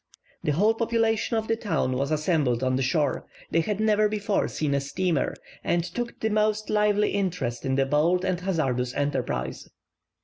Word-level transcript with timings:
The 0.43 0.53
whole 0.53 0.73
population 0.73 1.37
of 1.37 1.47
the 1.47 1.55
town 1.55 1.91
was 1.91 2.09
assembled 2.09 2.63
on 2.63 2.75
the 2.75 2.81
shore; 2.81 3.27
they 3.51 3.59
had 3.61 3.79
never 3.79 4.09
before 4.09 4.47
seen 4.47 4.73
a 4.73 4.79
steamer, 4.79 5.35
and 5.63 5.83
took 5.83 6.19
the 6.21 6.31
most 6.31 6.71
lively 6.71 7.11
interest 7.11 7.65
in 7.65 7.75
the 7.75 7.85
bold 7.85 8.25
and 8.25 8.41
hazardous 8.41 8.95
enterprise. 8.95 9.69